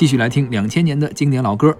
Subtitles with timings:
[0.00, 1.76] 继续来听两千年的经典老歌。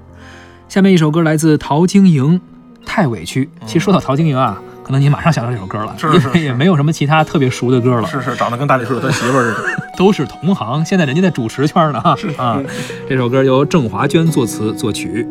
[0.69, 2.39] 下面一首歌来自陶晶莹，
[2.85, 3.47] 《太委屈》。
[3.65, 8.07] 其实说到陶晶莹啊，可能你马上想到这首歌了，是是是也没有什么其他特别熟的歌了。
[8.07, 10.85] 是是，长得跟大力叔他媳妇儿似的， 都是同行。
[10.85, 12.61] 现在人家在主持圈呢，哈啊。
[13.09, 15.27] 这首歌由郑华娟作词作曲。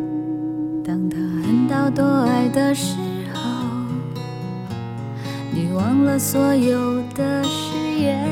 [0.83, 2.95] 当他恨到多爱的时
[3.35, 3.39] 候，
[5.53, 8.27] 你忘了所有的誓言。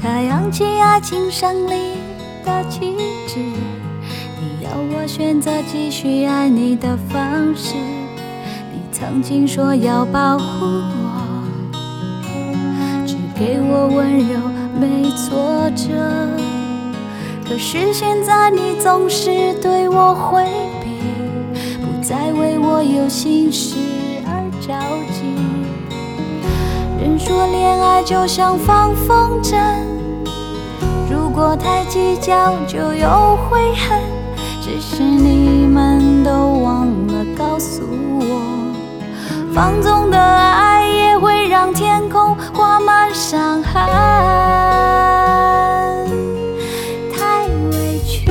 [0.00, 1.94] 他扬起爱情胜利
[2.44, 2.96] 的旗
[3.26, 3.38] 帜，
[4.40, 7.74] 你要我选择继续爱你的方式。
[8.72, 11.74] 你曾经说要保护我，
[13.06, 14.38] 只给我温柔
[14.80, 15.92] 没挫折。
[17.48, 20.44] 可是现在你总是对我回
[20.82, 20.90] 避，
[21.82, 23.76] 不再为我有心事
[24.24, 24.72] 而着
[25.12, 25.22] 急。
[27.00, 29.56] 人说恋爱就像放风筝。
[31.56, 34.00] 太计较，就有悔恨。
[34.60, 36.30] 只是你们都
[36.62, 37.82] 忘了告诉
[38.20, 38.24] 我，
[39.52, 43.72] 放纵的爱也会让天空挂满伤痕。
[47.12, 48.30] 太委屈，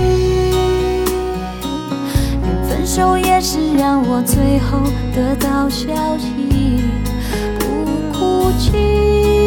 [2.41, 4.79] 连分手也是让我最后
[5.13, 6.81] 得到消息，
[7.59, 9.40] 不哭泣。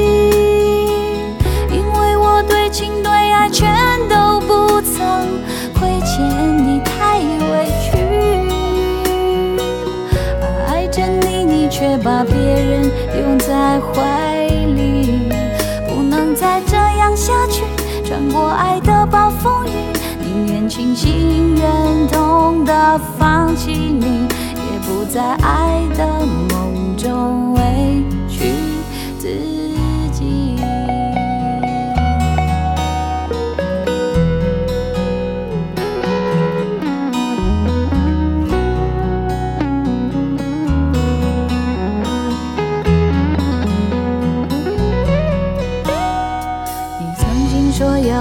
[11.85, 12.91] 却把别人
[13.21, 15.29] 拥在怀里，
[15.87, 17.63] 不能再这样下去。
[18.03, 26.07] 穿过爱的暴风雨，宁愿清醒忍痛的放弃你，也不在爱的
[26.49, 27.54] 梦中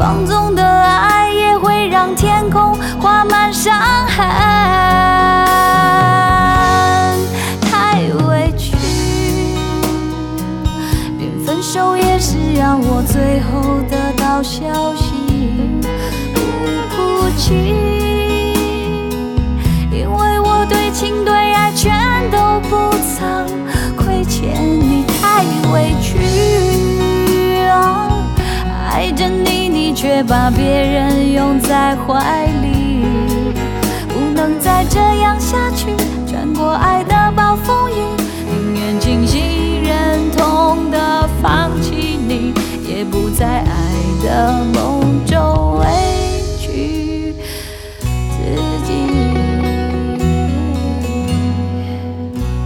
[0.00, 4.26] 放纵的爱也会让天空画满伤痕，
[7.60, 8.74] 太委屈，
[11.18, 15.12] 连分手也是让我最后得到消息，
[16.32, 16.40] 不
[16.96, 17.89] 哭泣。
[30.22, 33.04] 把别人拥在怀里，
[34.08, 35.86] 不能再这样下去。
[36.26, 37.94] 穿过爱的暴风雨，
[38.50, 42.52] 宁愿清醒忍痛的放弃你，
[42.86, 43.64] 也不在爱
[44.22, 45.86] 的梦中委
[46.58, 47.34] 屈
[48.10, 48.36] 自
[48.84, 48.92] 己。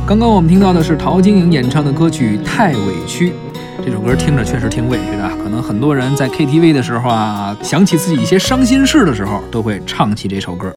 [0.06, 3.30] 刚刚我们听到的是陶晶莹演唱的歌曲《太委屈》。
[3.82, 10.72] 这首歌听着确实挺委屈的，可能很多人在 KTV 的时候啊，想起自己一些伤心事的时候，都会唱起这首歌。